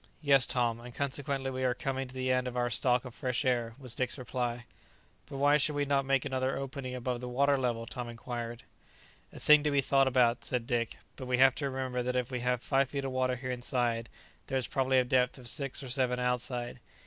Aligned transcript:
"Yes, 0.23 0.47
Tom, 0.47 0.79
and 0.79 0.95
consequently 0.95 1.51
we 1.51 1.63
are 1.63 1.75
coming 1.75 2.07
to 2.07 2.15
the 2.15 2.31
end 2.31 2.47
of 2.47 2.57
our 2.57 2.71
stock 2.71 3.05
of 3.05 3.13
fresh 3.13 3.45
air," 3.45 3.75
was 3.77 3.93
Dick's 3.93 4.17
reply. 4.17 4.65
"But 5.27 5.37
why 5.37 5.57
should 5.57 5.75
we 5.75 5.85
not 5.85 6.07
make 6.07 6.25
another 6.25 6.57
opening 6.57 6.95
above 6.95 7.21
the 7.21 7.29
water 7.29 7.55
level?" 7.55 7.85
Tom 7.85 8.09
inquired. 8.09 8.63
"A 9.31 9.39
thing 9.39 9.61
to 9.63 9.69
be 9.69 9.79
thought 9.79 10.07
about," 10.07 10.43
said 10.43 10.65
Dick; 10.65 10.97
"but 11.17 11.27
we 11.27 11.37
have 11.37 11.53
to 11.53 11.69
remember 11.69 12.01
that 12.01 12.15
if 12.15 12.31
we 12.31 12.39
have 12.39 12.63
five 12.63 12.89
feet 12.89 13.05
of 13.05 13.11
water 13.11 13.35
here 13.35 13.51
inside, 13.51 14.09
there 14.47 14.57
is 14.57 14.65
probably 14.65 14.97
a 14.97 15.03
depth 15.03 15.37
of 15.37 15.47
six 15.47 15.83
or 15.83 15.87
seven 15.87 16.19
outside. 16.19 16.79